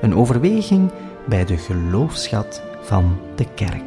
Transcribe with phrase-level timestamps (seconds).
[0.00, 0.92] Een overweging
[1.26, 3.82] bij de geloofschat van de kerk.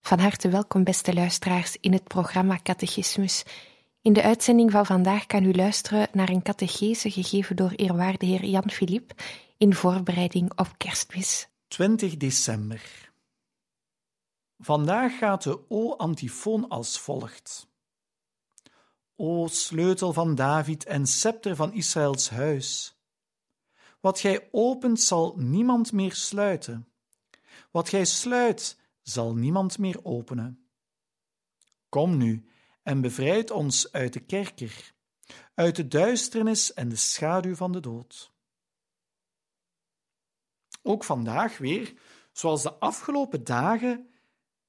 [0.00, 3.44] Van harte welkom, beste luisteraars, in het programma Catechismus.
[4.04, 8.44] In de uitzending van vandaag kan u luisteren naar een catechese gegeven door eerwaarde heer
[8.44, 9.14] Jan Philippe
[9.56, 11.48] in voorbereiding op kerstmis.
[11.68, 13.10] 20 december.
[14.58, 17.68] Vandaag gaat de O-antifoon als volgt.
[19.16, 22.96] O sleutel van David en scepter van Israëls huis.
[24.00, 26.88] Wat gij opent zal niemand meer sluiten.
[27.70, 30.68] Wat gij sluit zal niemand meer openen.
[31.88, 32.48] Kom nu
[32.84, 34.94] en bevrijd ons uit de kerker,
[35.54, 38.32] uit de duisternis en de schaduw van de dood.
[40.82, 41.94] Ook vandaag weer,
[42.32, 44.08] zoals de afgelopen dagen,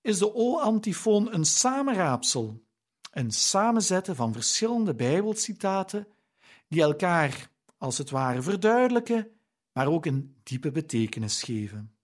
[0.01, 2.63] is de O-antifoon een samenraapsel,
[3.11, 6.07] een samenzetten van verschillende Bijbelcitaten
[6.67, 9.31] die elkaar als het ware verduidelijken,
[9.71, 11.95] maar ook een diepe betekenis geven.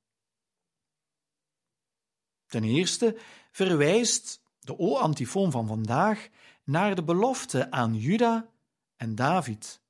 [2.45, 3.17] Ten eerste
[3.52, 6.30] verwijst de O-antifoon van vandaag
[6.64, 8.50] naar de belofte aan Juda
[8.95, 9.81] en David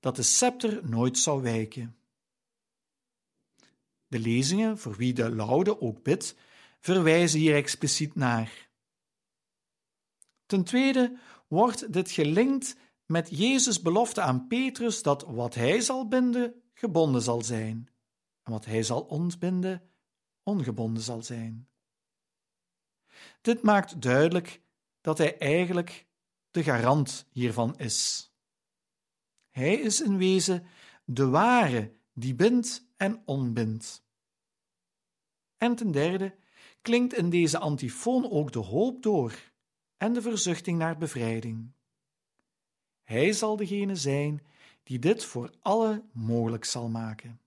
[0.00, 1.96] dat de scepter nooit zou wijken.
[4.06, 6.36] De lezingen, voor wie de laude ook bidt,
[6.80, 8.68] verwijzen hier expliciet naar.
[10.46, 11.18] Ten tweede
[11.48, 17.42] wordt dit gelinkt met Jezus' belofte aan Petrus dat wat hij zal binden, gebonden zal
[17.42, 17.88] zijn,
[18.42, 19.90] en wat hij zal ontbinden,
[20.42, 21.67] ongebonden zal zijn.
[23.48, 24.60] Dit maakt duidelijk
[25.00, 26.06] dat hij eigenlijk
[26.50, 28.30] de garant hiervan is.
[29.50, 30.66] Hij is in wezen
[31.04, 34.04] de ware die bindt en onbindt.
[35.56, 36.36] En ten derde
[36.82, 39.52] klinkt in deze antifoon ook de hoop door
[39.96, 41.72] en de verzuchting naar bevrijding.
[43.02, 44.46] Hij zal degene zijn
[44.82, 47.40] die dit voor alle mogelijk zal maken.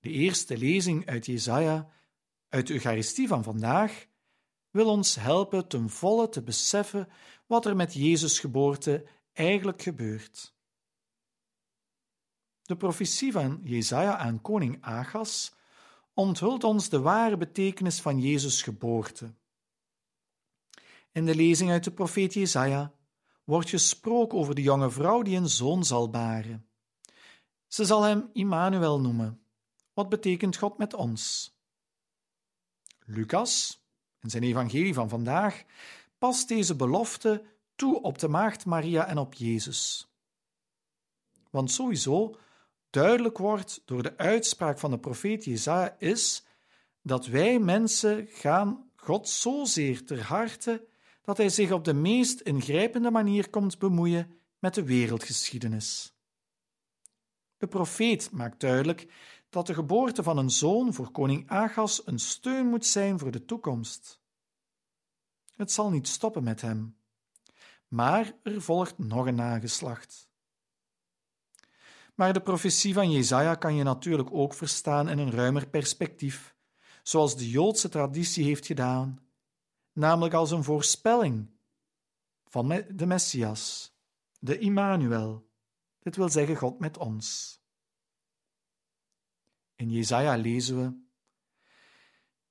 [0.00, 1.92] De eerste lezing uit Jesaja
[2.54, 4.06] uit de Eucharistie van vandaag
[4.70, 7.08] wil ons helpen ten volle te beseffen
[7.46, 10.54] wat er met Jezus' geboorte eigenlijk gebeurt.
[12.62, 15.54] De profetie van Jesaja aan koning Agas
[16.12, 19.34] onthult ons de ware betekenis van Jezus' geboorte.
[21.12, 22.92] In de lezing uit de profeet Jesaja
[23.44, 26.68] wordt gesproken over de jonge vrouw die een zoon zal baren.
[27.66, 29.40] Ze zal hem Immanuel noemen,
[29.92, 31.53] wat betekent God met ons.
[33.04, 33.82] Lucas,
[34.20, 35.64] in zijn evangelie van vandaag,
[36.18, 37.44] past deze belofte
[37.76, 40.08] toe op de maagd Maria en op Jezus.
[41.50, 42.36] Want sowieso
[42.90, 46.44] duidelijk wordt door de uitspraak van de profeet Jezaja is
[47.02, 50.86] dat wij mensen gaan God zozeer ter harte
[51.22, 56.13] dat hij zich op de meest ingrijpende manier komt bemoeien met de wereldgeschiedenis.
[57.64, 59.12] De profeet maakt duidelijk
[59.50, 63.44] dat de geboorte van een zoon voor koning Agas een steun moet zijn voor de
[63.44, 64.20] toekomst.
[65.56, 66.96] Het zal niet stoppen met hem,
[67.88, 70.30] maar er volgt nog een nageslacht.
[72.14, 76.56] Maar de profetie van Jezaja kan je natuurlijk ook verstaan in een ruimer perspectief,
[77.02, 79.28] zoals de Joodse traditie heeft gedaan,
[79.92, 81.50] namelijk als een voorspelling
[82.44, 83.94] van de Messias,
[84.38, 85.52] de Immanuel,
[86.04, 87.58] dit wil zeggen God met ons.
[89.76, 91.02] In Jesaja lezen we: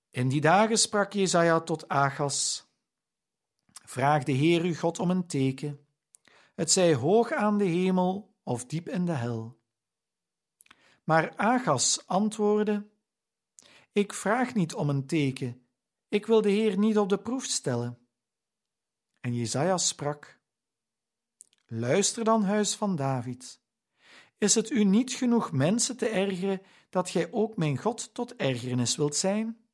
[0.10, 2.68] In die dagen sprak Jesaja tot Agas:
[3.86, 5.88] Vraag de Heer uw God om een teken,
[6.56, 9.62] het zij hoog aan de hemel of diep in de hel.
[11.04, 12.90] Maar Agas antwoordde:
[13.92, 15.68] Ik vraag niet om een teken,
[16.08, 17.98] ik wil de Heer niet op de proef stellen.
[19.20, 20.40] En Jesaja sprak:
[21.66, 23.62] Luister dan, huis van David.
[24.38, 26.62] Is het u niet genoeg mensen te ergeren
[26.94, 29.68] dat gij ook mijn God tot ergernis wilt zijn?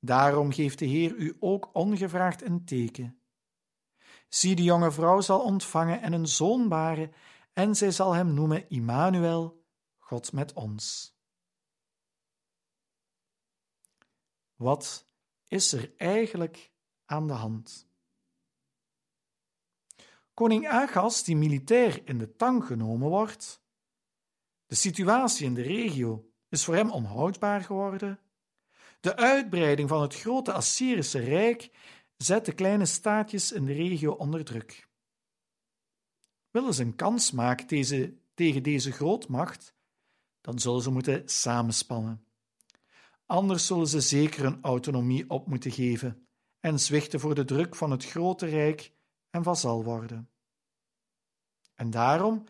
[0.00, 3.22] Daarom geeft de Heer u ook ongevraagd een teken.
[4.28, 7.12] Zie, de jonge vrouw zal ontvangen en een zoon baren,
[7.52, 9.64] en zij zal hem noemen Immanuel,
[9.98, 11.16] God met ons.
[14.56, 15.08] Wat
[15.46, 16.72] is er eigenlijk
[17.04, 17.88] aan de hand?
[20.34, 23.62] Koning Agas, die militair in de tang genomen wordt,
[24.68, 28.20] de situatie in de regio is voor hem onhoudbaar geworden.
[29.00, 31.70] De uitbreiding van het grote Assyrische Rijk
[32.16, 34.88] zet de kleine staatjes in de regio onder druk.
[36.50, 39.74] Willen ze een kans maken deze, tegen deze grootmacht,
[40.40, 42.24] dan zullen ze moeten samenspannen.
[43.26, 46.26] Anders zullen ze zeker hun autonomie op moeten geven
[46.60, 48.92] en zwichten voor de druk van het grote rijk
[49.30, 50.30] en vazal worden.
[51.74, 52.44] En daarom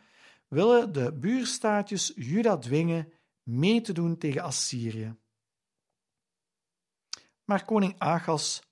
[0.49, 3.12] willen de buurstaatjes Juda dwingen
[3.43, 5.17] mee te doen tegen Assyrië.
[7.45, 8.62] Maar koning Agas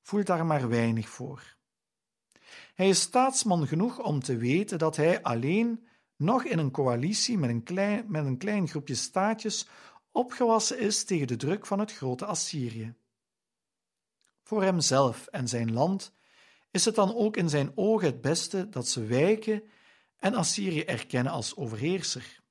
[0.00, 1.56] voelt daar maar weinig voor.
[2.74, 7.50] Hij is staatsman genoeg om te weten dat hij alleen nog in een coalitie met
[7.50, 9.68] een klein, met een klein groepje staatjes
[10.12, 12.94] opgewassen is tegen de druk van het grote Assyrië.
[14.42, 16.12] Voor hemzelf en zijn land
[16.70, 19.62] is het dan ook in zijn ogen het beste dat ze wijken
[20.18, 22.42] en Assyrië erkennen als overheerser.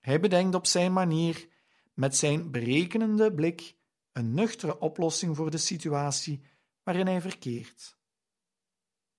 [0.00, 1.48] Hij bedenkt op zijn manier,
[1.94, 3.76] met zijn berekenende blik,
[4.12, 6.42] een nuchtere oplossing voor de situatie
[6.82, 7.98] waarin hij verkeert.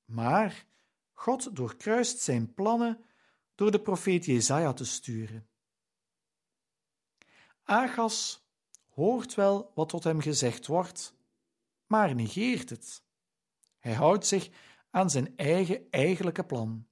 [0.05, 0.65] Maar
[1.13, 3.05] God doorkruist zijn plannen
[3.55, 5.49] door de profeet Jezaja te sturen.
[7.63, 8.47] Agas
[8.89, 11.15] hoort wel wat tot hem gezegd wordt,
[11.85, 13.03] maar negeert het.
[13.79, 14.49] Hij houdt zich
[14.89, 16.88] aan zijn eigen eigenlijke plan.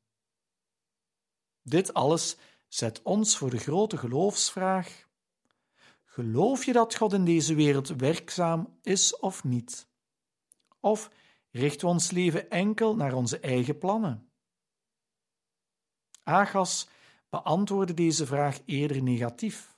[1.67, 2.37] Dit alles
[2.67, 5.07] zet ons voor de grote geloofsvraag:
[6.05, 9.87] geloof je dat God in deze wereld werkzaam is of niet?
[10.79, 11.09] Of
[11.51, 14.29] richten we ons leven enkel naar onze eigen plannen?
[16.23, 16.89] Agas
[17.29, 19.77] beantwoordde deze vraag eerder negatief.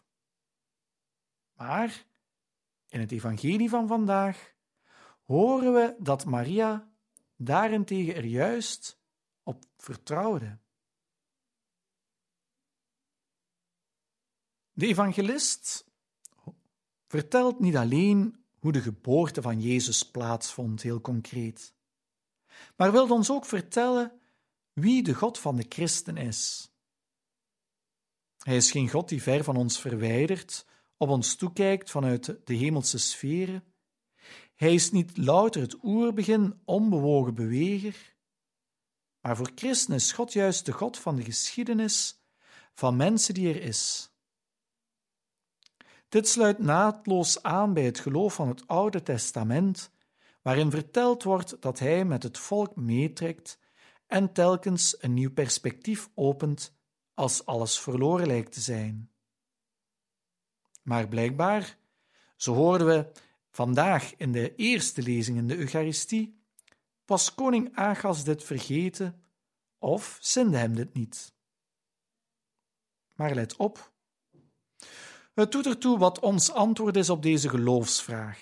[1.53, 2.05] Maar
[2.87, 4.53] in het evangelie van vandaag
[5.23, 6.91] horen we dat Maria
[7.35, 8.99] daarentegen er juist
[9.43, 10.57] op vertrouwde.
[14.79, 15.85] De evangelist
[17.07, 21.73] vertelt niet alleen hoe de geboorte van Jezus plaatsvond, heel concreet,
[22.75, 24.19] maar wil ons ook vertellen
[24.73, 26.71] wie de God van de christen is.
[28.37, 30.65] Hij is geen God die ver van ons verwijderd,
[30.97, 33.63] op ons toekijkt vanuit de hemelse sferen.
[34.55, 38.15] Hij is niet louter het oerbegin, onbewogen beweger,
[39.21, 42.19] maar voor christen is God juist de God van de geschiedenis
[42.73, 44.09] van mensen die er is
[46.09, 49.91] dit sluit naadloos aan bij het geloof van het Oude Testament,
[50.41, 53.59] waarin verteld wordt dat hij met het volk meetrekt
[54.07, 56.77] en telkens een nieuw perspectief opent
[57.13, 59.11] als alles verloren lijkt te zijn.
[60.83, 61.77] Maar blijkbaar,
[62.35, 63.11] zo hoorden we
[63.49, 66.41] vandaag in de eerste lezing in de Eucharistie,
[67.05, 69.23] was koning Agas dit vergeten
[69.77, 71.33] of zinde hem dit niet.
[73.15, 73.88] Maar let op,
[75.39, 78.39] het doet ertoe wat ons antwoord is op deze geloofsvraag.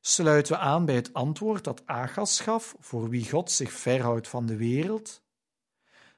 [0.00, 4.46] Sluiten we aan bij het antwoord dat Agas gaf voor wie God zich verhoudt van
[4.46, 5.22] de wereld,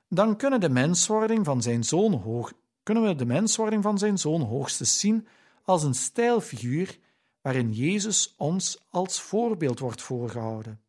[0.09, 2.53] dan kunnen, de menswording van zijn zoon hoog,
[2.83, 5.29] kunnen we de menswording van zijn zoon hoogstens zien
[5.65, 6.99] als een stijlfiguur
[7.41, 10.81] waarin Jezus ons als voorbeeld wordt voorgehouden.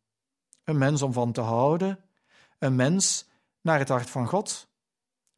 [0.64, 2.04] Een mens om van te houden,
[2.58, 3.28] een mens
[3.60, 4.68] naar het hart van God,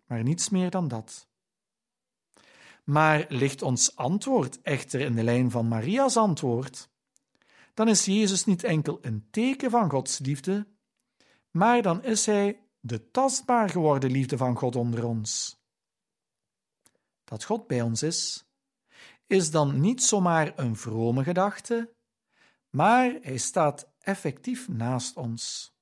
[0.07, 1.28] maar niets meer dan dat.
[2.89, 6.89] Maar ligt ons antwoord echter in de lijn van Maria's antwoord,
[7.75, 10.67] dan is Jezus niet enkel een teken van Gods liefde,
[11.51, 15.61] maar dan is Hij de tastbaar geworden liefde van God onder ons.
[17.25, 18.45] Dat God bij ons is,
[19.27, 21.95] is dan niet zomaar een vrome gedachte,
[22.71, 25.73] maar Hij staat effectief naast ons.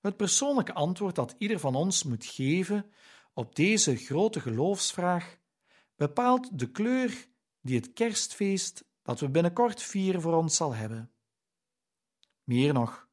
[0.00, 2.92] Het persoonlijke antwoord dat ieder van ons moet geven
[3.32, 5.38] op deze grote geloofsvraag
[5.96, 7.28] bepaalt de kleur
[7.60, 11.12] die het kerstfeest dat we binnenkort vieren voor ons zal hebben.
[12.44, 13.08] Meer nog,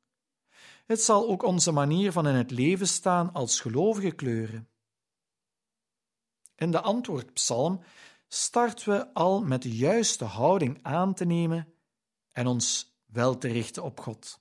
[0.86, 4.70] het zal ook onze manier van in het leven staan als gelovige kleuren.
[6.56, 7.84] In de antwoordpsalm
[8.28, 11.74] starten we al met de juiste houding aan te nemen
[12.32, 14.40] en ons wel te richten op God.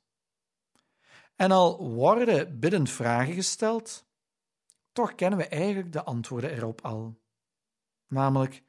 [1.37, 4.06] En al worden biddend vragen gesteld,
[4.97, 7.19] toch kennen we eigenlijk de antwoorden erop al.
[8.09, 8.63] Namelijk,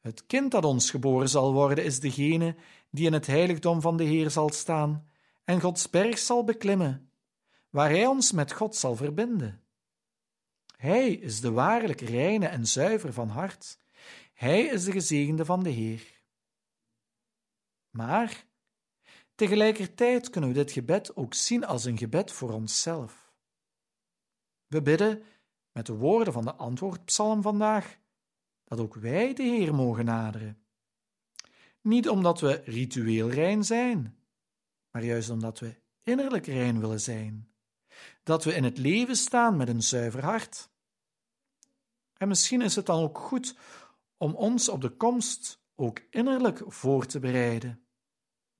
[0.00, 2.56] het kind dat ons geboren zal worden is degene
[2.90, 5.08] die in het heiligdom van de Heer zal staan
[5.44, 7.10] en Gods berg zal beklimmen,
[7.70, 9.62] waar Hij ons met God zal verbinden.
[10.76, 13.78] Hij is de waarlijk reine en zuiver van hart.
[14.32, 16.22] Hij is de gezegende van de Heer.
[17.90, 18.46] Maar
[19.34, 23.32] tegelijkertijd kunnen we dit gebed ook zien als een gebed voor onszelf.
[24.66, 25.22] We bidden
[25.74, 27.98] met de woorden van de antwoordpsalm vandaag
[28.64, 30.58] dat ook wij de Heer mogen naderen.
[31.80, 34.18] Niet omdat we ritueel rein zijn,
[34.90, 37.52] maar juist omdat we innerlijk rein willen zijn.
[38.22, 40.70] Dat we in het leven staan met een zuiver hart.
[42.16, 43.56] En misschien is het dan ook goed
[44.16, 47.86] om ons op de komst ook innerlijk voor te bereiden,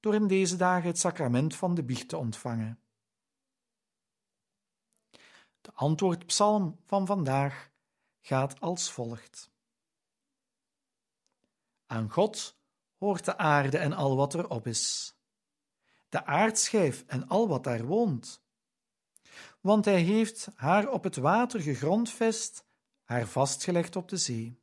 [0.01, 2.84] door in deze dagen het sacrament van de biecht te ontvangen.
[5.65, 7.71] De antwoordpsalm van vandaag
[8.21, 9.51] gaat als volgt.
[11.87, 12.57] Aan God
[12.99, 15.15] hoort de aarde en al wat erop is,
[16.09, 18.43] de aardschijf en al wat daar woont.
[19.61, 22.65] Want hij heeft haar op het water gegrondvest,
[23.05, 24.61] haar vastgelegd op de zee.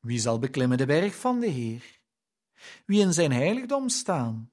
[0.00, 2.00] Wie zal beklimmen de berg van de Heer?
[2.86, 4.50] Wie in zijn heiligdom staan?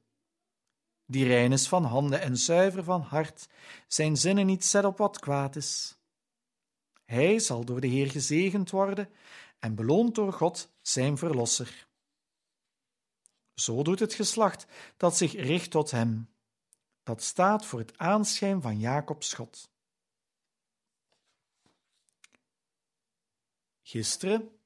[1.05, 3.47] Die rein is van handen en zuiver van hart,
[3.87, 5.97] zijn zinnen niet zet op wat kwaad is.
[7.05, 9.09] Hij zal door de Heer gezegend worden
[9.59, 11.87] en beloond door God zijn verlosser.
[13.53, 14.65] Zo doet het geslacht
[14.97, 16.29] dat zich richt tot hem.
[17.03, 19.69] Dat staat voor het aanschijn van Jacobs God.
[23.81, 24.59] Gisteren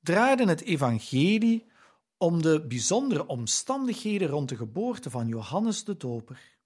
[0.00, 1.67] draaide het evangelie
[2.18, 6.58] om de bijzondere omstandigheden rond de geboorte van Johannes de Doper.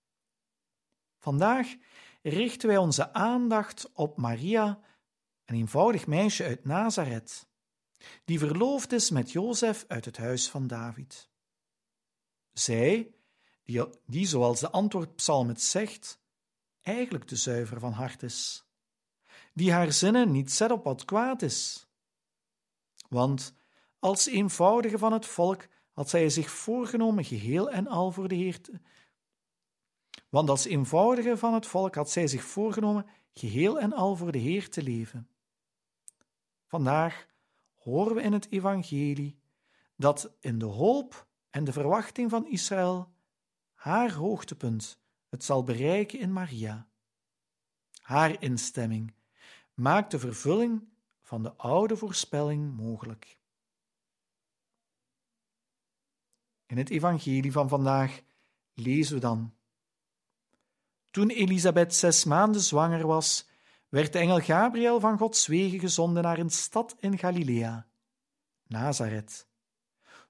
[1.18, 1.76] Vandaag
[2.22, 4.80] richten wij onze aandacht op Maria
[5.44, 7.46] een eenvoudig meisje uit Nazareth,
[8.24, 11.30] die verloofd is met Jozef uit het huis van David.
[12.52, 13.14] Zij,
[14.06, 16.20] die, zoals de antwoordpsalm het zegt,
[16.80, 18.64] eigenlijk de zuiver van hart is,
[19.54, 21.86] die haar zinnen niet zet op wat kwaad is.
[23.08, 23.54] Want
[24.02, 28.60] als eenvoudige van het volk had zij zich voorgenomen geheel en al voor de Heer
[28.60, 28.80] te...
[30.28, 34.38] Want als eenvoudige van het volk had zij zich voorgenomen geheel en al voor de
[34.38, 35.28] Heer te leven.
[36.66, 37.26] Vandaag
[37.74, 39.38] horen we in het Evangelie
[39.96, 43.08] dat in de hoop en de verwachting van Israël
[43.74, 46.88] haar hoogtepunt het zal bereiken in Maria.
[48.00, 49.14] Haar instemming
[49.74, 50.88] maakt de vervulling
[51.20, 53.40] van de oude voorspelling mogelijk.
[56.72, 58.20] In het Evangelie van vandaag
[58.74, 59.54] lezen we dan.
[61.10, 63.48] Toen Elisabeth zes maanden zwanger was,
[63.88, 67.86] werd de engel Gabriel van Gods wegen gezonden naar een stad in Galilea,
[68.66, 69.46] Nazareth,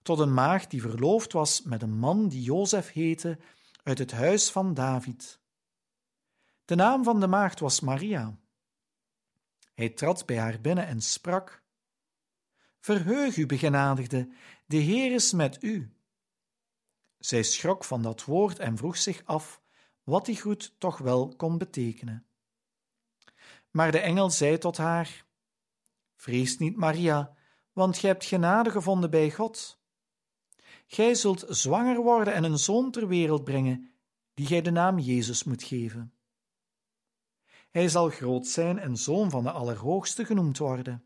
[0.03, 3.39] tot een maagd die verloofd was met een man die Jozef heette,
[3.83, 5.41] uit het huis van David.
[6.65, 8.39] De naam van de maagd was Maria.
[9.75, 11.63] Hij trad bij haar binnen en sprak:
[12.81, 14.29] Verheug u, begenadigde,
[14.67, 15.93] de Heer is met u.
[17.25, 19.63] Zij schrok van dat woord en vroeg zich af
[20.03, 22.27] wat die groet toch wel kon betekenen.
[23.71, 25.25] Maar de engel zei tot haar:
[26.17, 27.37] Vrees niet, Maria,
[27.73, 29.81] want gij hebt genade gevonden bij God.
[30.87, 33.93] Gij zult zwanger worden en een zoon ter wereld brengen,
[34.35, 36.15] die gij de naam Jezus moet geven.
[37.71, 41.05] Hij zal groot zijn en zoon van de Allerhoogste genoemd worden.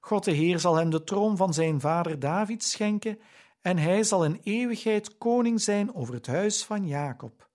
[0.00, 3.18] God de Heer zal hem de troon van zijn vader David schenken,
[3.62, 7.50] en hij zal in eeuwigheid koning zijn over het huis van Jacob.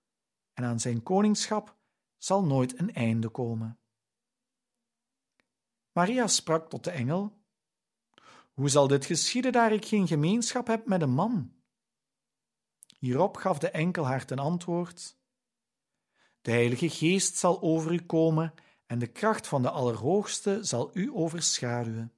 [0.54, 1.76] En aan zijn koningschap
[2.18, 3.80] zal nooit een einde komen.
[5.92, 7.38] Maria sprak tot de engel:
[8.54, 11.54] Hoe zal dit geschieden daar ik geen gemeenschap heb met een man?
[12.98, 15.18] Hierop gaf de enkel haar ten antwoord:
[16.42, 18.54] De Heilige Geest zal over u komen
[18.86, 22.17] en de kracht van de Allerhoogste zal u overschaduwen.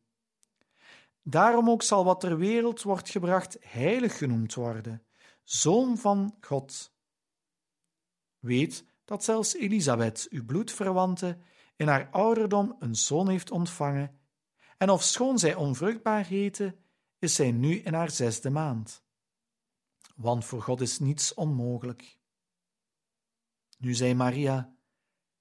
[1.29, 5.05] Daarom ook zal wat ter wereld wordt gebracht heilig genoemd worden,
[5.43, 6.93] zoon van God.
[8.39, 11.37] Weet dat zelfs Elisabeth, uw bloedverwante,
[11.75, 14.19] in haar ouderdom een zoon heeft ontvangen,
[14.77, 16.77] en ofschoon zij onvruchtbaar heette,
[17.19, 19.03] is zij nu in haar zesde maand.
[20.15, 22.17] Want voor God is niets onmogelijk.
[23.77, 24.75] Nu zei Maria,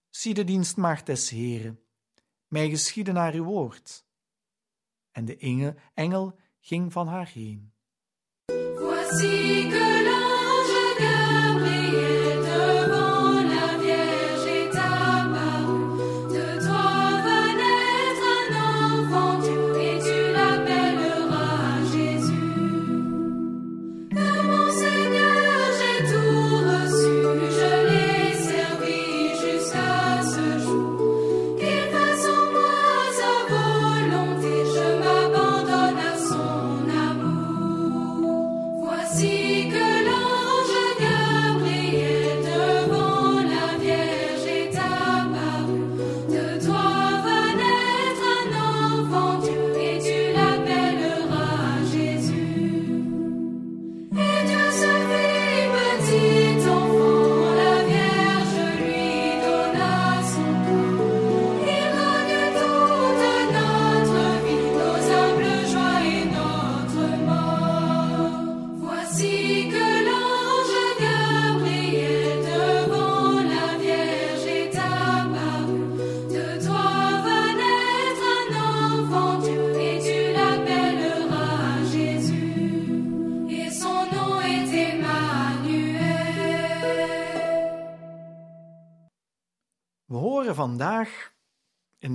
[0.09, 1.81] zie de dienstmaagd des Heren,
[2.47, 4.07] mij geschieden naar uw woord.
[5.19, 7.73] En de engel ging van haar heen.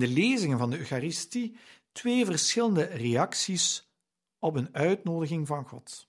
[0.04, 1.56] De lezingen van de Eucharistie
[1.92, 3.92] twee verschillende reacties
[4.40, 6.08] op een uitnodiging van God.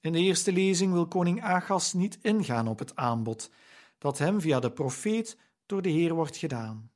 [0.00, 3.50] In de eerste lezing wil koning Agas niet ingaan op het aanbod
[3.98, 6.92] dat hem via de profeet door de Heer wordt gedaan.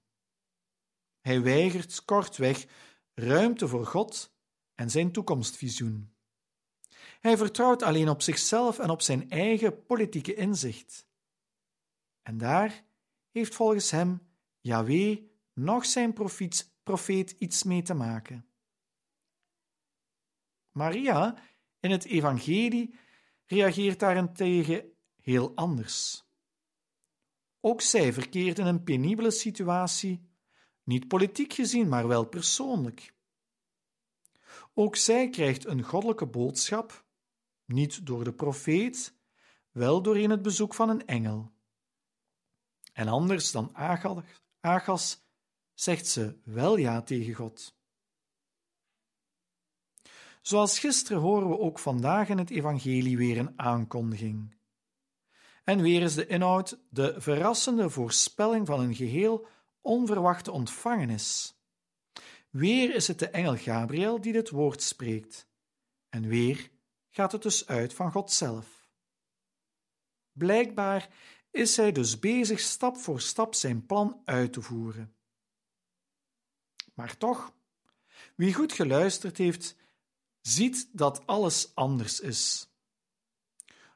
[1.21, 2.67] Hij weigert kortweg
[3.14, 4.35] ruimte voor God
[4.75, 6.12] en zijn toekomstvisioen.
[7.21, 11.07] Hij vertrouwt alleen op zichzelf en op zijn eigen politieke inzicht.
[12.23, 12.85] En daar
[13.31, 14.27] heeft volgens hem
[14.60, 15.22] Yahweh
[15.54, 18.46] nog zijn profeet, profeet iets mee te maken.
[20.70, 21.42] Maria
[21.80, 22.94] in het evangelie
[23.46, 26.26] reageert daarentegen heel anders.
[27.60, 30.28] Ook zij verkeert in een penibele situatie,
[30.82, 33.14] niet politiek gezien, maar wel persoonlijk.
[34.74, 37.04] Ook zij krijgt een goddelijke boodschap,
[37.64, 39.14] niet door de profeet,
[39.70, 41.52] wel doorheen het bezoek van een engel.
[42.92, 43.76] En anders dan
[45.75, 47.76] Zegt ze wel ja tegen God.
[50.43, 54.57] Zoals gisteren horen we ook vandaag in het Evangelie weer een aankondiging.
[55.65, 59.47] En weer is de inhoud de verrassende voorspelling van een geheel
[59.81, 61.54] onverwachte ontvangenis.
[62.50, 65.49] Weer is het de engel Gabriel die dit woord spreekt,
[66.09, 66.71] en weer
[67.09, 68.89] gaat het dus uit van God zelf.
[70.33, 71.09] Blijkbaar
[71.50, 75.15] is hij dus bezig stap voor stap zijn plan uit te voeren.
[76.95, 77.54] Maar toch,
[78.34, 79.76] wie goed geluisterd heeft,
[80.41, 82.71] ziet dat alles anders is.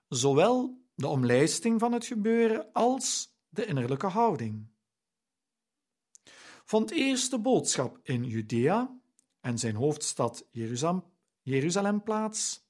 [0.09, 4.71] Zowel de omlijsting van het gebeuren als de innerlijke houding.
[6.87, 9.01] Eerst de boodschap in Judea
[9.41, 10.47] en zijn hoofdstad
[11.43, 12.65] Jeruzalem plaats,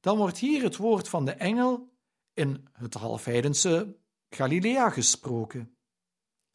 [0.00, 1.97] dan wordt hier het woord van de engel
[2.38, 3.96] in het halfheidense
[4.30, 5.76] Galilea gesproken.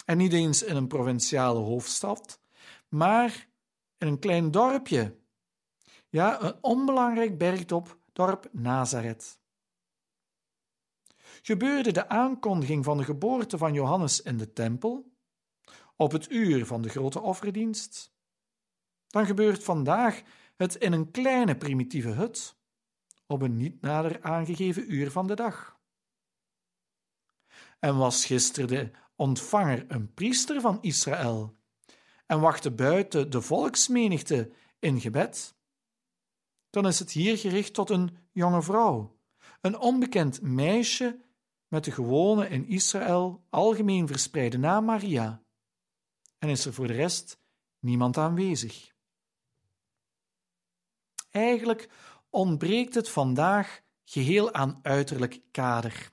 [0.05, 2.39] En niet eens in een provinciale hoofdstad,
[2.87, 3.47] maar
[3.97, 5.15] in een klein dorpje.
[6.09, 9.39] Ja, een onbelangrijk bergtop, dorp Nazareth.
[11.41, 15.11] Gebeurde de aankondiging van de geboorte van Johannes in de tempel,
[15.95, 18.13] op het uur van de grote offerdienst,
[19.07, 20.21] dan gebeurt vandaag
[20.55, 22.55] het in een kleine primitieve hut,
[23.27, 25.72] op een niet nader aangegeven uur van de dag.
[27.83, 31.57] En was gisteren de ontvanger een priester van Israël
[32.25, 35.55] en wachtte buiten de volksmenigte in gebed,
[36.69, 39.19] dan is het hier gericht tot een jonge vrouw,
[39.61, 41.19] een onbekend meisje
[41.67, 45.43] met de gewone in Israël algemeen verspreide naam Maria,
[46.37, 47.39] en is er voor de rest
[47.79, 48.93] niemand aanwezig.
[51.29, 51.89] Eigenlijk
[52.29, 56.12] ontbreekt het vandaag geheel aan uiterlijk kader.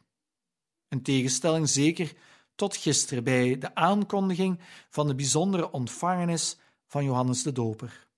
[0.91, 2.13] Een tegenstelling zeker
[2.55, 8.09] tot gisteren bij de aankondiging van de bijzondere ontvangenis van Johannes de Doper.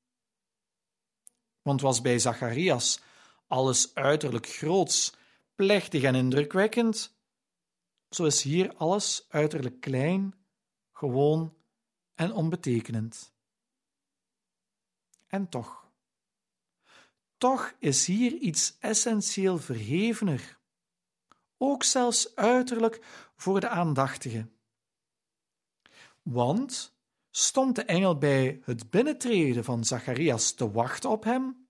[1.63, 3.01] Want was bij Zacharias
[3.47, 5.15] alles uiterlijk groots,
[5.55, 7.15] plechtig en indrukwekkend,
[8.11, 10.35] zo is hier alles uiterlijk klein,
[10.93, 11.55] gewoon
[12.15, 13.33] en onbetekenend.
[15.27, 15.91] En toch,
[17.39, 20.59] toch is hier iets essentieel verhevener,
[21.63, 23.01] ook zelfs uiterlijk
[23.37, 24.49] voor de aandachtige.
[26.23, 26.97] Want
[27.31, 31.69] stond de engel bij het binnentreden van Zacharias te wachten op hem?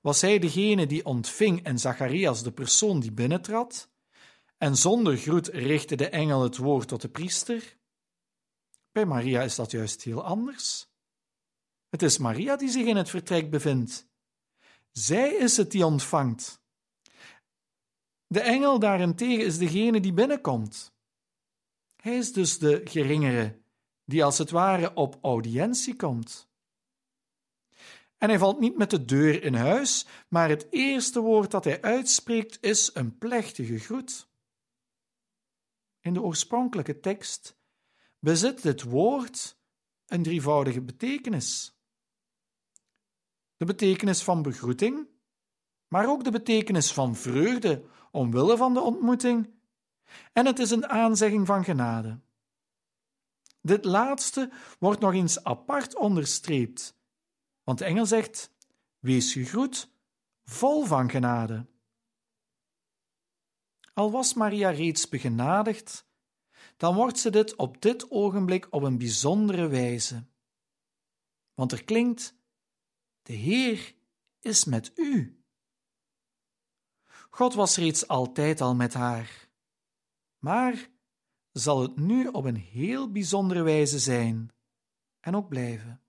[0.00, 3.90] Was hij degene die ontving en Zacharias de persoon die binnentrad?
[4.58, 7.78] En zonder groet richtte de engel het woord tot de priester?
[8.92, 10.88] Bij Maria is dat juist heel anders.
[11.88, 14.08] Het is Maria die zich in het vertrek bevindt.
[14.92, 16.64] Zij is het die ontvangt.
[18.26, 20.94] De engel daarentegen is degene die binnenkomt.
[21.96, 23.60] Hij is dus de geringere,
[24.04, 26.48] die als het ware op audiëntie komt.
[28.18, 31.82] En hij valt niet met de deur in huis, maar het eerste woord dat hij
[31.82, 34.28] uitspreekt is een plechtige groet.
[36.00, 37.56] In de oorspronkelijke tekst
[38.18, 39.58] bezit dit woord
[40.06, 41.78] een drievoudige betekenis.
[43.56, 45.08] De betekenis van begroeting,
[45.88, 47.84] maar ook de betekenis van vreugde
[48.16, 49.50] omwille van de ontmoeting,
[50.32, 52.20] en het is een aanzegging van genade.
[53.60, 56.96] Dit laatste wordt nog eens apart onderstreept,
[57.62, 58.50] want de engel zegt:
[58.98, 59.90] Wees gegroet,
[60.44, 61.66] vol van genade.
[63.92, 66.06] Al was Maria reeds begenadigd,
[66.76, 70.24] dan wordt ze dit op dit ogenblik op een bijzondere wijze.
[71.54, 72.34] Want er klinkt:
[73.22, 73.94] De Heer
[74.40, 75.40] is met u.
[77.36, 79.48] God was reeds altijd al met haar.
[80.38, 80.90] Maar
[81.52, 84.52] zal het nu op een heel bijzondere wijze zijn
[85.20, 86.00] en ook blijven.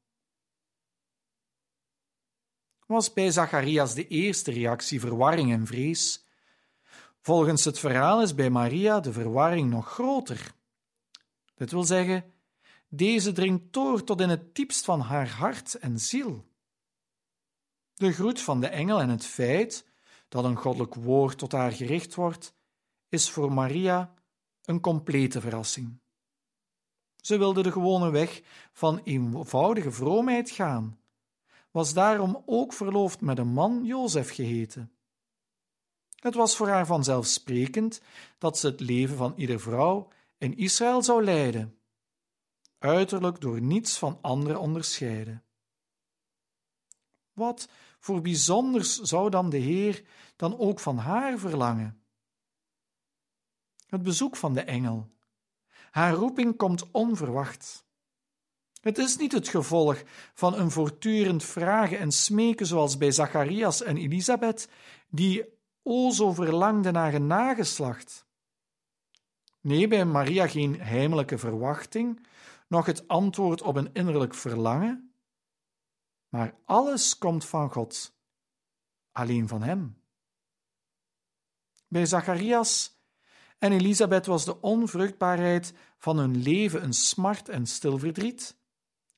[2.85, 6.25] Was bij Zacharias de eerste reactie verwarring en vrees?
[7.21, 10.53] Volgens het verhaal is bij Maria de verwarring nog groter.
[11.55, 12.33] Dit wil zeggen,
[12.87, 16.47] deze dringt door tot in het diepst van haar hart en ziel.
[17.93, 19.85] De groet van de engel en het feit
[20.27, 22.53] dat een goddelijk woord tot haar gericht wordt,
[23.09, 24.13] is voor Maria
[24.65, 25.99] een complete verrassing.
[27.15, 28.41] Ze wilde de gewone weg
[28.73, 30.99] van eenvoudige vroomheid gaan,
[31.71, 34.91] was daarom ook verloofd met een man Jozef geheten.
[36.15, 38.01] Het was voor haar vanzelfsprekend
[38.37, 41.79] dat ze het leven van ieder vrouw in Israël zou leiden,
[42.77, 45.43] uiterlijk door niets van anderen onderscheiden.
[47.33, 47.69] Wat
[48.07, 50.03] voor bijzonders zou dan de Heer
[50.35, 52.01] dan ook van haar verlangen?
[53.87, 55.09] Het bezoek van de engel.
[55.91, 57.85] Haar roeping komt onverwacht.
[58.81, 63.97] Het is niet het gevolg van een voortdurend vragen en smeken zoals bij Zacharias en
[63.97, 64.69] Elisabeth,
[65.09, 65.45] die
[65.83, 68.25] o zo verlangden naar een nageslacht.
[69.61, 72.27] Nee, bij Maria geen heimelijke verwachting,
[72.67, 75.06] nog het antwoord op een innerlijk verlangen,
[76.29, 78.15] maar alles komt van God,
[79.11, 80.01] alleen van Hem.
[81.87, 83.01] Bij Zacharias
[83.57, 88.57] en Elisabeth was de onvruchtbaarheid van hun leven een smart en stil verdriet,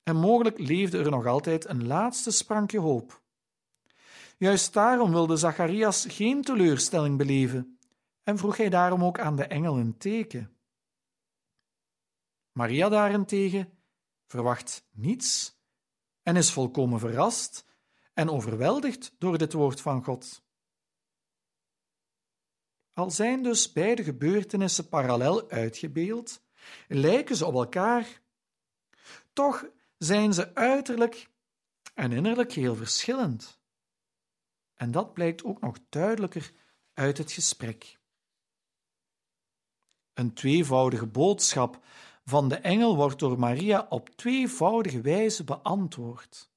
[0.03, 3.21] en mogelijk leefde er nog altijd een laatste sprankje hoop.
[4.37, 7.79] Juist daarom wilde Zacharias geen teleurstelling beleven
[8.23, 10.57] en vroeg hij daarom ook aan de engel een teken.
[12.51, 13.77] Maria daarentegen
[14.27, 15.58] verwacht niets
[16.29, 17.65] en is volkomen verrast
[18.13, 20.41] en overweldigd door dit woord van God.
[22.93, 26.41] Al zijn dus beide gebeurtenissen parallel uitgebeeld,
[26.87, 28.21] lijken ze op elkaar,
[29.33, 29.65] toch
[29.97, 31.29] zijn ze uiterlijk
[31.93, 33.59] en innerlijk heel verschillend.
[34.73, 36.51] En dat blijkt ook nog duidelijker
[36.93, 37.99] uit het gesprek.
[40.13, 41.83] Een tweevoudige boodschap
[42.29, 46.49] van de engel wordt door Maria op tweevoudige wijze beantwoord.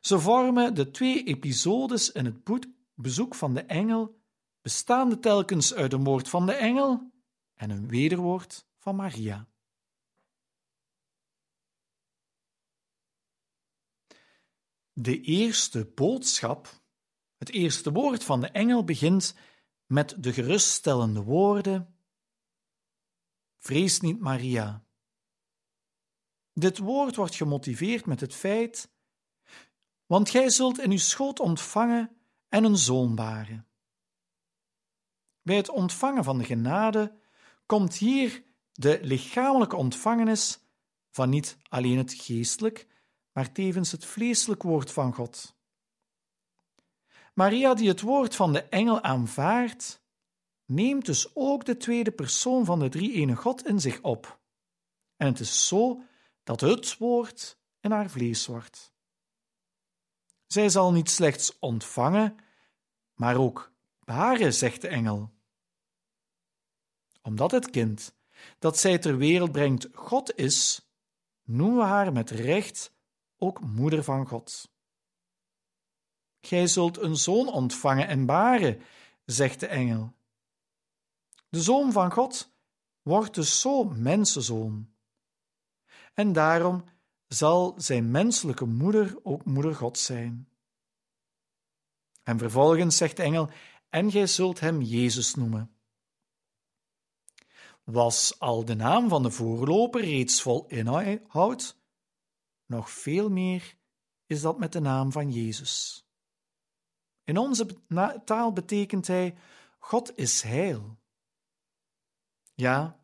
[0.00, 4.20] Ze vormen de twee episodes in het bezoek van de engel,
[4.60, 7.10] bestaande telkens uit een woord van de engel
[7.54, 9.46] en een wederwoord van Maria.
[14.92, 16.80] De eerste boodschap,
[17.36, 19.34] het eerste woord van de engel begint
[19.86, 21.97] met de geruststellende woorden:
[23.58, 24.84] Vrees niet, Maria.
[26.52, 28.90] Dit woord wordt gemotiveerd met het feit:
[30.06, 32.16] Want gij zult in uw schoot ontvangen
[32.48, 33.66] en een zoon baren.
[35.42, 37.18] Bij het ontvangen van de genade
[37.66, 40.60] komt hier de lichamelijke ontvangenis
[41.10, 42.86] van niet alleen het geestelijk,
[43.32, 45.56] maar tevens het vleeselijk woord van God.
[47.34, 50.02] Maria, die het woord van de engel aanvaardt,
[50.68, 54.40] neemt dus ook de tweede persoon van de drie-ene God in zich op.
[55.16, 56.02] En het is zo
[56.42, 58.92] dat het woord in haar vlees wordt.
[60.46, 62.36] Zij zal niet slechts ontvangen,
[63.14, 63.72] maar ook
[64.04, 65.30] baren, zegt de engel.
[67.22, 68.14] Omdat het kind
[68.58, 70.88] dat zij ter wereld brengt God is,
[71.42, 72.92] noemen we haar met recht
[73.38, 74.70] ook moeder van God.
[76.40, 78.82] Gij zult een zoon ontvangen en baren,
[79.24, 80.16] zegt de engel.
[81.48, 82.52] De zoon van God
[83.02, 84.94] wordt dus zo mensenzoon.
[86.14, 86.84] En daarom
[87.26, 90.48] zal zijn menselijke moeder ook moeder God zijn.
[92.22, 93.50] En vervolgens zegt de engel:
[93.88, 95.72] En gij zult hem Jezus noemen.
[97.84, 101.76] Was al de naam van de voorloper reeds vol inhoud?
[102.66, 103.76] Nog veel meer
[104.26, 106.06] is dat met de naam van Jezus.
[107.24, 107.66] In onze
[108.24, 109.36] taal betekent hij:
[109.78, 110.98] God is heil.
[112.60, 113.00] Ja,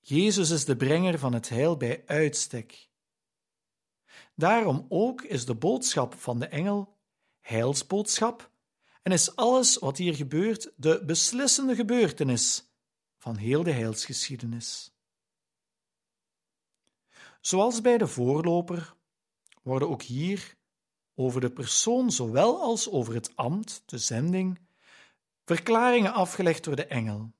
[0.00, 2.88] Jezus is de brenger van het heil bij uitstek.
[4.34, 6.98] Daarom ook is de boodschap van de engel
[7.40, 8.50] heilsboodschap
[9.02, 12.72] en is alles wat hier gebeurt de beslissende gebeurtenis
[13.18, 14.94] van heel de heilsgeschiedenis.
[17.40, 18.94] Zoals bij de voorloper
[19.62, 20.56] worden ook hier
[21.14, 24.60] over de persoon zowel als over het ambt, de zending,
[25.44, 27.32] verklaringen afgelegd door de engel.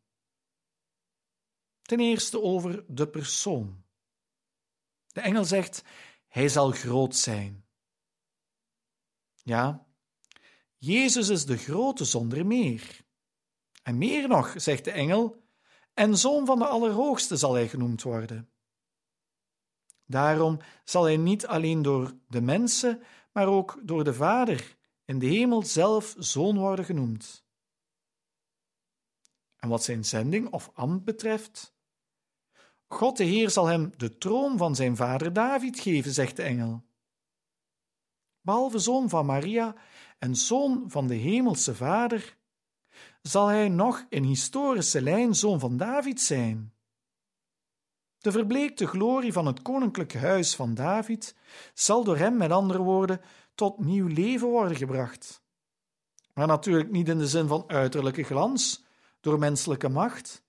[1.92, 3.85] Ten eerste over de persoon.
[5.07, 5.85] De engel zegt:
[6.28, 7.64] Hij zal groot zijn.
[9.42, 9.87] Ja,
[10.76, 13.05] Jezus is de grote zonder meer.
[13.83, 15.44] En meer nog, zegt de engel,
[15.94, 18.50] en zoon van de Allerhoogste zal hij genoemd worden.
[20.07, 23.02] Daarom zal hij niet alleen door de mensen,
[23.33, 27.44] maar ook door de Vader in de hemel zelf zoon worden genoemd.
[29.57, 31.71] En wat zijn zending of ambt betreft,
[32.92, 36.83] God de Heer zal hem de troon van zijn vader David geven, zegt de engel.
[38.40, 39.74] Behalve zoon van Maria
[40.18, 42.37] en zoon van de hemelse vader,
[43.22, 46.72] zal hij nog in historische lijn zoon van David zijn.
[48.18, 51.37] De verbleekte glorie van het koninklijke huis van David
[51.74, 53.20] zal door hem, met andere woorden,
[53.55, 55.42] tot nieuw leven worden gebracht.
[56.35, 58.85] Maar natuurlijk niet in de zin van uiterlijke glans,
[59.20, 60.41] door menselijke macht,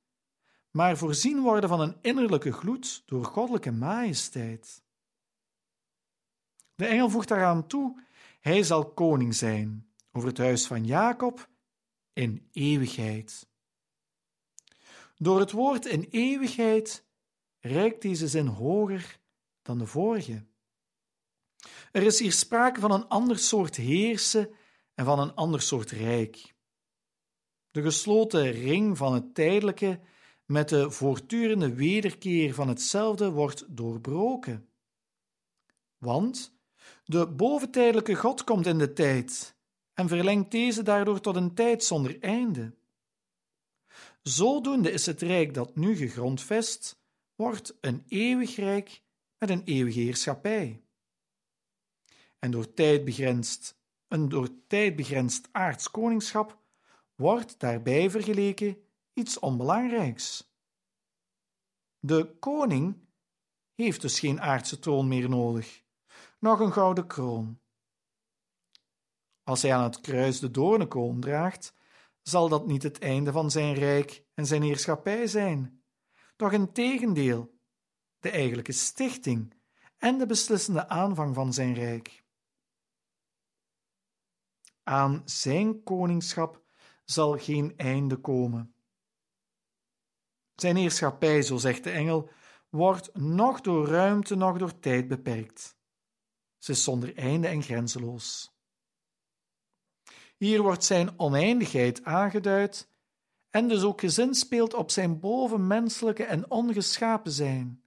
[0.73, 4.83] maar voorzien worden van een innerlijke gloed door goddelijke majesteit.
[6.75, 8.01] De engel voegt daaraan toe:
[8.39, 11.49] Hij zal koning zijn over het huis van Jacob
[12.13, 13.47] in eeuwigheid.
[15.15, 17.05] Door het woord in eeuwigheid
[17.59, 19.19] reikt deze zin hoger
[19.61, 20.45] dan de vorige.
[21.91, 24.53] Er is hier sprake van een ander soort heersen
[24.93, 26.55] en van een ander soort rijk.
[27.71, 29.99] De gesloten ring van het tijdelijke
[30.45, 34.69] met de voortdurende wederkeer van hetzelfde wordt doorbroken.
[35.97, 36.57] Want
[37.05, 39.55] de boventijdelijke God komt in de tijd
[39.93, 42.75] en verlengt deze daardoor tot een tijd zonder einde.
[44.21, 47.01] Zodoende is het rijk dat nu gegrondvest
[47.35, 49.01] wordt een eeuwig rijk
[49.37, 50.81] met een eeuwige heerschappij.
[52.39, 53.77] En door tijd begrensd,
[54.07, 56.61] een door tijd begrensd aards koningschap
[57.15, 58.77] wordt daarbij vergeleken
[59.13, 60.51] iets onbelangrijks.
[61.99, 63.07] De koning
[63.73, 65.83] heeft dus geen aardse troon meer nodig,
[66.39, 67.61] nog een gouden kroon.
[69.43, 71.75] Als hij aan het kruis de doornenkroon draagt,
[72.21, 75.83] zal dat niet het einde van zijn rijk en zijn heerschappij zijn,
[76.35, 77.59] doch in tegendeel,
[78.19, 79.53] de eigenlijke stichting
[79.97, 82.23] en de beslissende aanvang van zijn rijk.
[84.83, 86.63] Aan zijn koningschap
[87.05, 88.72] zal geen einde komen.
[90.55, 92.29] Zijn heerschappij, zo zegt de engel,
[92.69, 95.77] wordt nog door ruimte, nog door tijd beperkt.
[96.57, 98.51] Ze is zonder einde en grenzeloos.
[100.37, 102.89] Hier wordt zijn oneindigheid aangeduid
[103.49, 107.83] en dus ook gezinspeeld op zijn bovenmenselijke en ongeschapen zijn.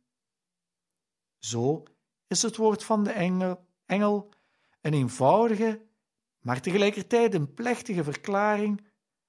[1.38, 1.82] Zo
[2.26, 4.32] is het woord van de engel, engel
[4.80, 5.86] een eenvoudige,
[6.40, 8.86] maar tegelijkertijd een plechtige verklaring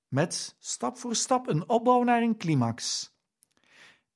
[0.08, 3.12] met stap voor stap een opbouw naar een climax,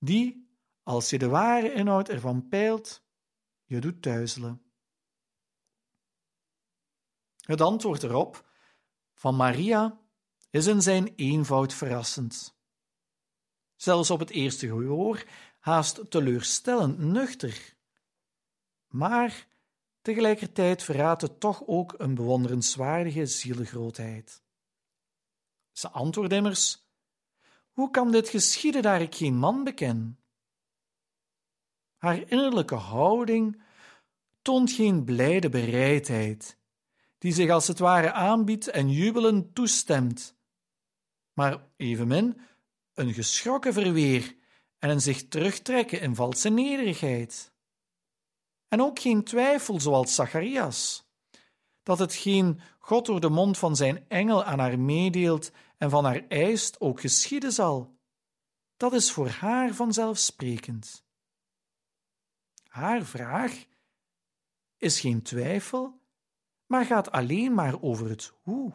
[0.02, 0.50] die,
[0.84, 3.04] als je de ware inhoud ervan peilt,
[3.66, 4.62] je doet duizelen.
[7.42, 8.50] Het antwoord erop
[9.14, 10.02] van Maria
[10.50, 12.60] is in zijn eenvoud verrassend.
[13.76, 15.26] Zelfs op het eerste gehoor
[15.60, 17.76] haast teleurstellend nuchter.
[18.88, 19.48] Maar
[20.02, 24.44] tegelijkertijd verraadt het toch ook een bewonderenswaardige zielgrootheid.
[25.72, 26.81] Ze antwoordt immers:
[27.72, 30.20] Hoe kan dit geschieden daar ik geen man beken?
[31.98, 33.62] Haar innerlijke houding
[34.42, 36.58] toont geen blijde bereidheid,
[37.18, 40.36] die zich als het ware aanbiedt en jubelend toestemt,
[41.34, 42.42] maar evenmin
[42.94, 44.36] een geschrokken verweer
[44.80, 47.54] en een zich terugtrekken in valse nederigheid.
[48.68, 51.10] En ook geen twijfel zoals Zacharias,
[51.84, 56.26] dat hetgeen God door de mond van zijn engel aan haar meedeelt en van haar
[56.28, 57.98] eist ook geschieden zal.
[58.78, 61.06] Dat is voor haar vanzelfsprekend.
[62.68, 63.66] Haar vraag
[64.78, 66.02] is geen twijfel,
[66.66, 68.74] maar gaat alleen maar over het hoe.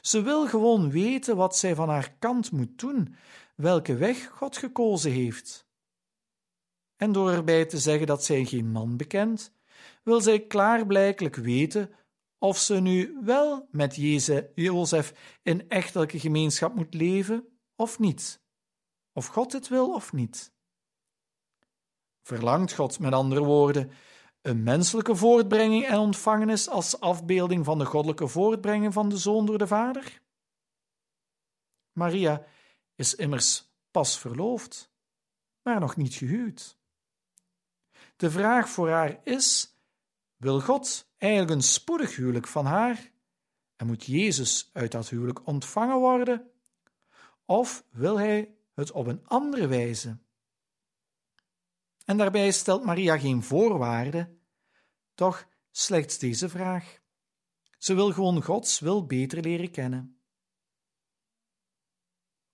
[0.00, 3.16] Ze wil gewoon weten wat zij van haar kant moet doen,
[3.56, 5.66] welke weg God gekozen heeft.
[6.96, 9.52] En door erbij te zeggen dat zij geen man bekent,
[10.02, 11.94] wil zij klaarblijkelijk weten
[12.40, 13.96] of ze nu wel met
[14.54, 18.42] Jozef in echtelijke gemeenschap moet leven of niet,
[19.12, 20.52] of God het wil of niet.
[22.22, 23.90] Verlangt God met andere woorden
[24.40, 29.58] een menselijke voortbrenging en ontvangenis als afbeelding van de goddelijke voortbrenging van de zoon door
[29.58, 30.22] de vader?
[31.92, 32.46] Maria
[32.94, 34.90] is immers pas verloofd,
[35.62, 36.78] maar nog niet gehuwd.
[38.16, 39.69] De vraag voor haar is:
[40.40, 43.10] wil God eigenlijk een spoedig huwelijk van haar
[43.76, 46.50] en moet Jezus uit dat huwelijk ontvangen worden?
[47.44, 50.18] Of wil hij het op een andere wijze?
[52.04, 54.40] En daarbij stelt Maria geen voorwaarden,
[55.14, 57.00] toch slechts deze vraag.
[57.78, 60.20] Ze wil gewoon Gods wil beter leren kennen.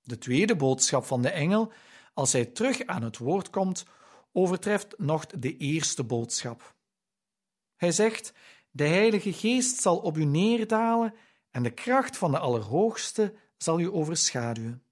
[0.01, 1.73] De tweede boodschap van de engel,
[2.15, 3.85] als hij terug aan het woord komt,
[4.33, 6.76] overtreft nog de eerste boodschap.
[7.77, 8.33] Hij zegt:
[8.71, 11.15] De Heilige Geest zal op u neerdalen
[11.51, 14.83] en de kracht van de Allerhoogste zal u overschaduwen.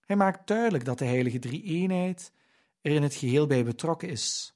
[0.00, 2.32] Hij maakt duidelijk dat de Heilige Drie-eenheid
[2.80, 4.54] er in het geheel bij betrokken is.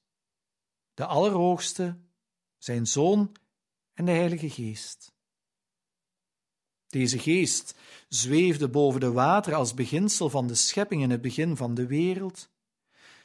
[0.94, 1.98] De Allerhoogste,
[2.58, 3.36] zijn Zoon
[3.94, 5.12] en de Heilige Geest.
[6.86, 7.74] Deze geest
[8.08, 12.49] zweefde boven de water als beginsel van de schepping in het begin van de wereld.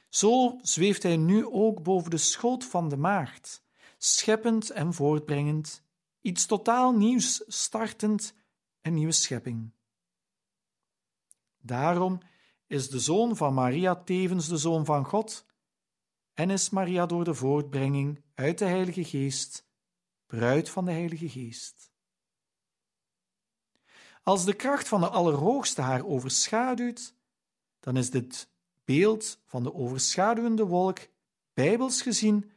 [0.09, 3.63] Zo zweeft hij nu ook boven de schoot van de maagd,
[3.97, 5.83] scheppend en voortbrengend,
[6.21, 8.33] iets totaal nieuws startend,
[8.81, 9.71] een nieuwe schepping.
[11.57, 12.19] Daarom
[12.67, 15.45] is de zoon van Maria tevens de zoon van God
[16.33, 19.67] en is Maria door de voortbrenging uit de Heilige Geest,
[20.25, 21.93] bruid van de Heilige Geest.
[24.23, 27.15] Als de kracht van de Allerhoogste haar overschaduwt,
[27.79, 28.49] dan is dit
[28.85, 30.99] beeld van de overschaduwende wolk,
[31.53, 32.51] bijbels gezien,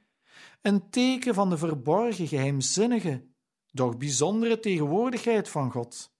[0.62, 3.26] een teken van de verborgen, geheimzinnige,
[3.72, 6.12] doch bijzondere tegenwoordigheid van God.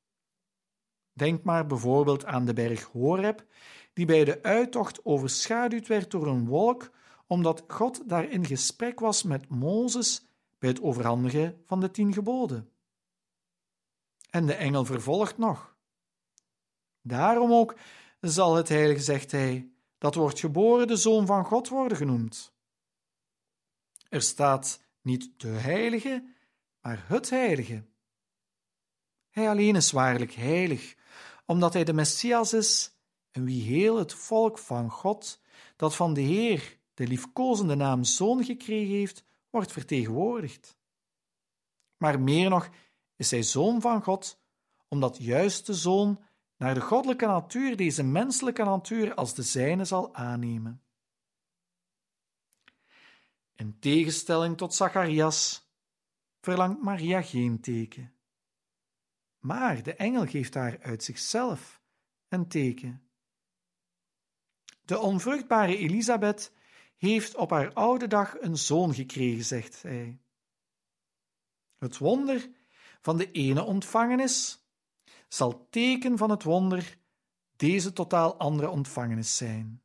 [1.13, 3.47] Denk maar bijvoorbeeld aan de berg Horeb,
[3.93, 6.91] die bij de uittocht overschaduwd werd door een wolk,
[7.27, 10.27] omdat God daar in gesprek was met Mozes
[10.59, 12.71] bij het overhandigen van de tien geboden.
[14.31, 15.77] En de engel vervolgt nog.
[17.03, 17.77] Daarom ook
[18.21, 22.53] zal het heilige, zegt hij, dat wordt geboren de zoon van God worden genoemd.
[24.09, 26.35] Er staat niet de heilige,
[26.81, 27.85] maar het heilige.
[29.31, 30.95] Hij alleen is waarlijk heilig,
[31.47, 32.93] omdat hij de Messias is
[33.31, 35.41] en wie heel het volk van God,
[35.77, 40.77] dat van de Heer de liefkozende naam Zoon gekregen heeft, wordt vertegenwoordigd.
[41.97, 42.69] Maar meer nog
[43.17, 44.41] is hij Zoon van God,
[44.89, 46.25] omdat juist de Zoon
[46.59, 50.83] naar de goddelijke natuur deze menselijke natuur als de zijne zal aannemen.
[53.55, 55.69] In tegenstelling tot Zacharias
[56.41, 58.13] verlangt Maria geen teken.
[59.39, 61.83] Maar de engel geeft haar uit zichzelf
[62.29, 63.09] een teken.
[64.83, 66.53] De onvruchtbare Elisabeth
[66.97, 70.21] heeft op haar oude dag een zoon gekregen, zegt hij.
[71.79, 72.51] Het wonder
[73.01, 74.68] van de ene ontvangenis
[75.29, 76.99] zal teken van het wonder
[77.57, 79.83] deze totaal andere ontvangenis zijn.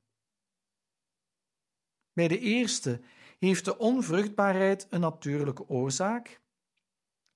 [2.14, 3.02] Bij de eerste
[3.40, 6.42] heeft de onvruchtbaarheid een natuurlijke oorzaak,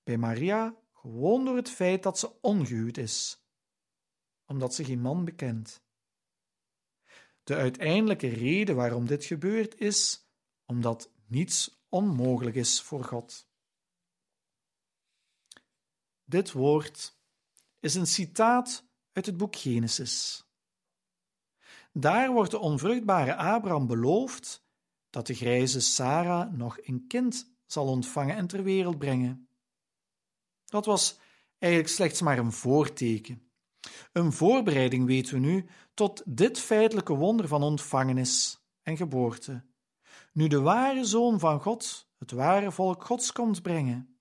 [0.04, 3.46] bij Maria gewoon door het feit dat ze ongehuwd is,
[4.46, 5.86] omdat ze geen man bekent.
[7.44, 10.30] De uiteindelijke reden waarom dit gebeurt is
[10.66, 13.50] omdat niets onmogelijk is voor God.
[16.24, 17.17] Dit woord
[17.88, 20.46] is een citaat uit het boek Genesis.
[21.94, 24.66] Daar wordt de onvruchtbare Abraham beloofd
[25.10, 29.50] dat de grijze Sarah nog een kind zal ontvangen en ter wereld brengen.
[30.66, 31.20] Dat was
[31.58, 33.52] eigenlijk slechts maar een voorteken.
[34.12, 39.66] Een voorbereiding, weten we nu, tot dit feitelijke wonder van ontvangenis en geboorte.
[40.34, 44.17] Nu de ware Zoon van God het ware volk Gods komt brengen.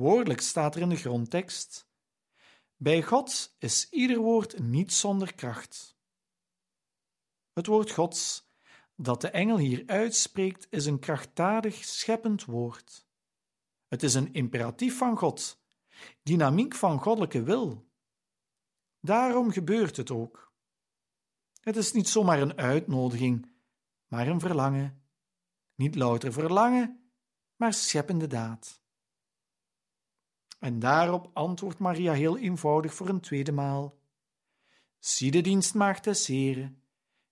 [0.00, 1.88] Woordelijk staat er in de grondtekst:
[2.76, 5.96] Bij God is ieder woord niet zonder kracht.
[7.52, 8.48] Het woord Gods
[8.96, 13.06] dat de engel hier uitspreekt is een krachtdadig, scheppend woord.
[13.88, 15.62] Het is een imperatief van God,
[16.22, 17.90] dynamiek van goddelijke wil.
[19.00, 20.52] Daarom gebeurt het ook.
[21.60, 23.52] Het is niet zomaar een uitnodiging,
[24.06, 25.02] maar een verlangen.
[25.74, 27.12] Niet louter verlangen,
[27.56, 28.79] maar scheppende daad.
[30.60, 34.00] En daarop antwoordt Maria heel eenvoudig voor een tweede maal:
[34.98, 36.82] Zie de dienstmaagd des Heren,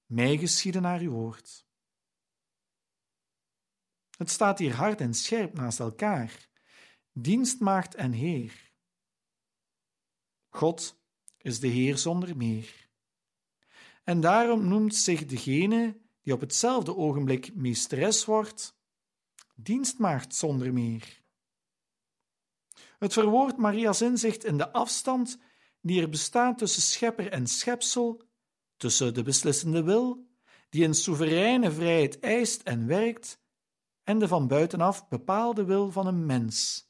[0.05, 1.67] mij geschieden naar uw woord.
[4.17, 6.49] Het staat hier hard en scherp naast elkaar:
[7.13, 8.73] dienstmaagd en Heer.
[10.49, 11.03] God
[11.39, 12.89] is de Heer zonder meer.
[14.05, 18.81] En daarom noemt zich degene die op hetzelfde ogenblik meesteres wordt,
[19.55, 21.27] dienstmaagd zonder meer.
[22.99, 25.39] Het verwoordt Maria's inzicht in de afstand
[25.81, 28.23] die er bestaat tussen schepper en schepsel,
[28.77, 30.27] tussen de beslissende wil,
[30.69, 33.41] die in soevereine vrijheid eist en werkt,
[34.03, 36.89] en de van buitenaf bepaalde wil van een mens,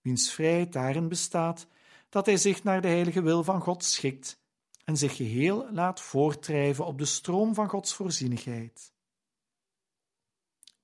[0.00, 1.66] wiens vrijheid daarin bestaat
[2.08, 4.40] dat hij zich naar de heilige wil van God schikt
[4.84, 8.92] en zich geheel laat voortdrijven op de stroom van Gods voorzienigheid.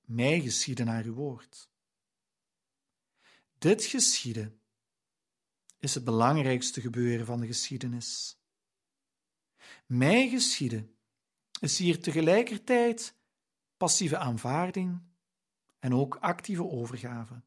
[0.01, 1.69] Mij geschieden naar uw woord.
[3.57, 4.56] Dit geschieden
[5.79, 8.39] is het belangrijkste gebeuren van de geschiedenis.
[9.85, 10.95] Mij geschieden
[11.59, 13.15] is hier tegelijkertijd
[13.77, 15.01] passieve aanvaarding
[15.79, 17.41] en ook actieve overgave.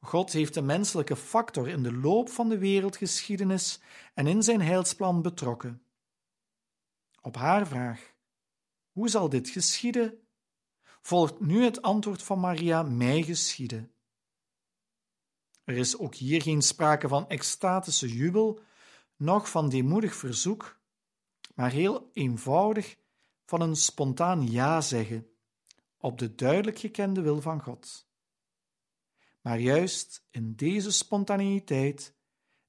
[0.00, 3.80] God heeft de menselijke factor in de loop van de wereldgeschiedenis
[4.14, 5.82] en in zijn heilsplan betrokken.
[7.20, 8.14] Op haar vraag:
[8.90, 10.18] hoe zal dit geschieden?
[11.02, 13.93] volgt nu het antwoord van Maria: mij geschieden.
[15.64, 18.60] Er is ook hier geen sprake van extatische jubel,
[19.16, 20.80] noch van deemoedig verzoek,
[21.54, 22.96] maar heel eenvoudig
[23.44, 25.28] van een spontaan ja zeggen
[25.98, 28.06] op de duidelijk gekende wil van God.
[29.40, 32.14] Maar juist in deze spontaneïteit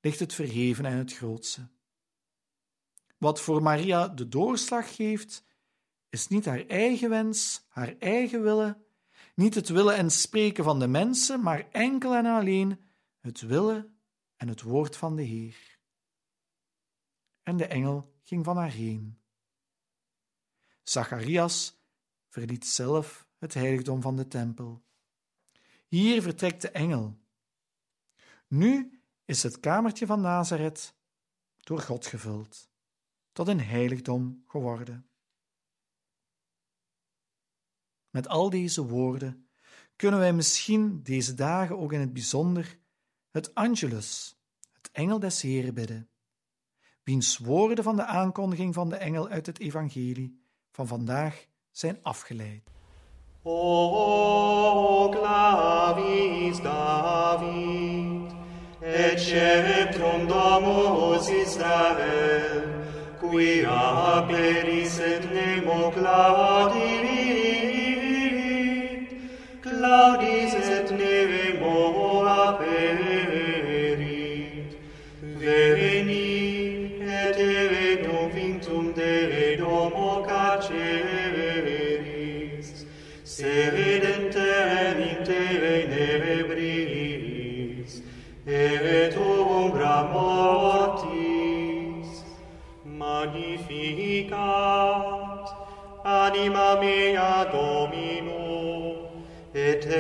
[0.02, 1.70] ligt het verheven en het grootste.
[3.18, 5.43] Wat voor Maria de doorslag geeft,
[6.10, 8.84] is niet haar eigen wens, haar eigen willen,
[9.36, 12.81] niet het willen en spreken van de mensen, maar enkel en alleen
[13.19, 13.99] het willen
[14.36, 15.79] en het woord van de Heer.
[17.43, 19.19] En de engel ging van haar heen.
[20.83, 21.83] Zacharias
[22.27, 24.83] verliet zelf het heiligdom van de tempel.
[25.88, 27.19] Hier vertrekt de engel.
[28.47, 30.95] Nu is het kamertje van Nazareth
[31.57, 32.69] door God gevuld,
[33.31, 35.09] tot een heiligdom geworden.
[38.16, 39.47] Met al deze woorden
[39.95, 42.78] kunnen wij misschien deze dagen ook in het bijzonder
[43.32, 44.38] het Angelus,
[44.72, 46.09] het engel des Heren, bidden,
[47.03, 50.39] wiens woorden van de aankondiging van de engel uit het evangelie
[50.72, 52.72] van vandaag zijn afgeleid.
[53.43, 58.32] O clavis David,
[58.80, 62.63] et sceptrum Domus Israel,
[63.20, 67.14] qui aperis et nemo claudit,
[69.96, 71.45] claudis et nemo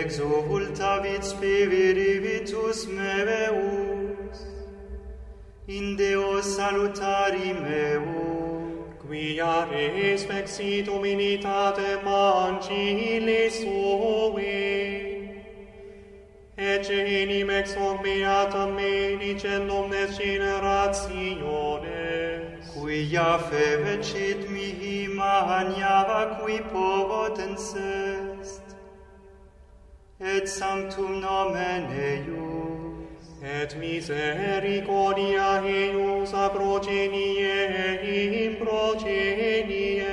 [0.01, 4.37] exultavit spiritus meus,
[5.67, 14.85] in deo salutari meum, quia res vexit dominitate mancili sui,
[16.57, 28.34] ecce inim ex omniatam me dicendum des generationes, quia fe vecit mihi magna qui povotense,
[30.19, 37.39] et sanctum nomen eius, et misericordia eius a progenie
[38.01, 40.05] in progenies.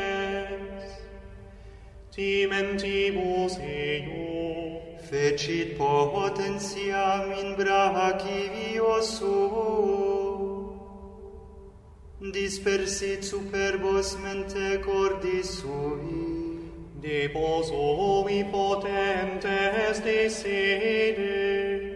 [2.11, 10.72] Timentibus eius, fecit potentiam in brachivio suo,
[12.32, 16.32] dispersit superbos mente cordis sui,
[17.03, 21.92] de poso potentes de sede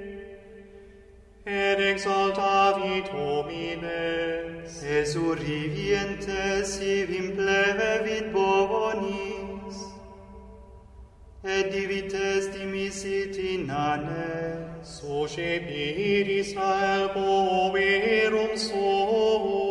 [1.46, 9.76] et exaltavit homines es urrivientes ivim plevit bonis
[11.44, 19.65] et divites dimisit in ane soce piris al poverum sovum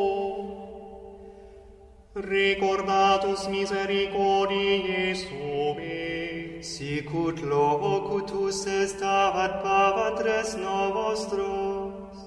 [2.16, 12.18] Recordatus misericordiae sumi, sicut locutus est avat pavatres novostros,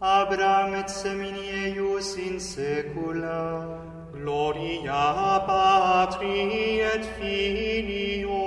[0.00, 3.78] Abraham et semini eius in secula,
[4.14, 8.40] gloria Patri et Filio,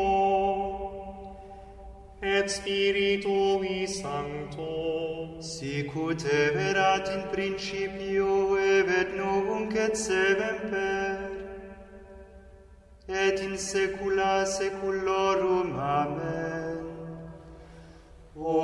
[2.20, 5.13] et Spiritui Sancto,
[5.44, 11.18] Sicut erat in principio, et nunc et semper,
[13.10, 15.78] et in saecula saeculorum.
[15.78, 16.80] Amen.
[18.38, 18.56] O,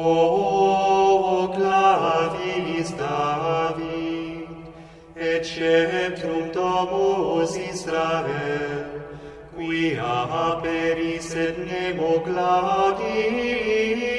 [1.36, 4.48] o clavis David,
[5.18, 8.86] et sceptrum domus Israel,
[9.58, 14.19] qui aperis et nemo claudis,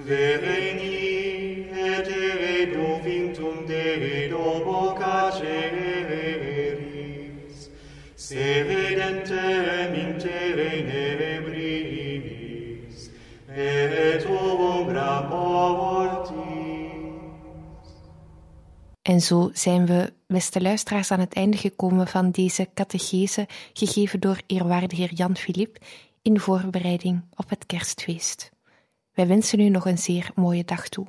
[0.07, 5.55] vereni et ere dovintum Dei domo caceris,
[8.17, 13.11] se vedentem in tere neve brimis,
[13.49, 16.04] et ombra povos,
[19.15, 24.41] En zo zijn we, beste luisteraars, aan het einde gekomen van deze catechese, gegeven door
[24.47, 25.79] eerwaarde heer Jan Filip,
[26.23, 28.51] in voorbereiding op het kerstfeest.
[29.13, 31.07] Wij wensen u nog een zeer mooie dag toe.